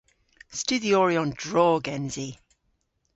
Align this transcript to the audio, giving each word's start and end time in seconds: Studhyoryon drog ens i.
Studhyoryon 0.59 1.29
drog 1.43 1.83
ens 1.95 2.15
i. 2.27 2.29